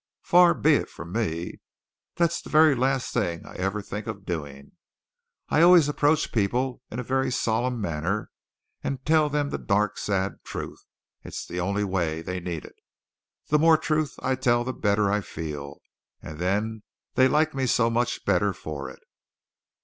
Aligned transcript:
Far 0.23 0.55
be 0.55 0.73
it 0.73 0.89
from 0.89 1.11
me! 1.11 1.59
That's 2.15 2.41
the 2.41 2.49
very 2.49 2.73
last 2.73 3.13
thing 3.13 3.45
I 3.45 3.53
ever 3.57 3.83
think 3.83 4.07
of 4.07 4.25
doing. 4.25 4.71
I 5.49 5.61
always 5.61 5.87
approach 5.87 6.31
people 6.31 6.81
in 6.89 6.97
a 6.97 7.03
very 7.03 7.29
solemn 7.29 7.79
manner 7.79 8.31
and 8.83 9.05
tell 9.05 9.29
them 9.29 9.51
the 9.51 9.59
dark 9.59 9.99
sad 9.99 10.37
truth. 10.43 10.83
It's 11.23 11.45
the 11.45 11.59
only 11.59 11.83
way. 11.83 12.23
They 12.23 12.39
need 12.39 12.65
it. 12.65 12.77
The 13.49 13.59
more 13.59 13.77
truth 13.77 14.15
I 14.23 14.33
tell 14.33 14.63
the 14.63 14.73
better 14.73 15.11
I 15.11 15.21
feel. 15.21 15.79
And 16.19 16.39
then 16.39 16.81
they 17.13 17.27
like 17.27 17.53
me 17.53 17.67
so 17.67 17.91
much 17.91 18.25
better 18.25 18.53
for 18.53 18.89
it." 18.89 19.03